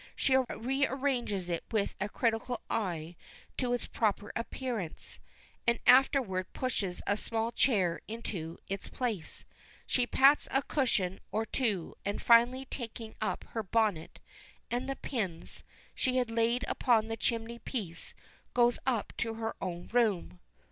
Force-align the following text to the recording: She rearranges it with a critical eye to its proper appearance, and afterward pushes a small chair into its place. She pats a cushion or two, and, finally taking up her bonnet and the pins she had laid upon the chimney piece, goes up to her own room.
She 0.15 0.35
rearranges 0.35 1.47
it 1.47 1.63
with 1.69 1.93
a 2.01 2.09
critical 2.09 2.61
eye 2.71 3.15
to 3.57 3.71
its 3.71 3.85
proper 3.85 4.33
appearance, 4.35 5.19
and 5.67 5.77
afterward 5.85 6.51
pushes 6.53 7.03
a 7.05 7.15
small 7.15 7.51
chair 7.51 8.01
into 8.07 8.57
its 8.67 8.87
place. 8.87 9.45
She 9.85 10.07
pats 10.07 10.47
a 10.49 10.63
cushion 10.63 11.19
or 11.31 11.45
two, 11.45 11.93
and, 12.03 12.19
finally 12.19 12.65
taking 12.65 13.13
up 13.21 13.43
her 13.51 13.61
bonnet 13.61 14.19
and 14.71 14.89
the 14.89 14.95
pins 14.95 15.63
she 15.93 16.15
had 16.17 16.31
laid 16.31 16.65
upon 16.67 17.07
the 17.07 17.15
chimney 17.15 17.59
piece, 17.59 18.15
goes 18.55 18.79
up 18.87 19.13
to 19.17 19.35
her 19.35 19.55
own 19.61 19.87
room. 19.91 20.39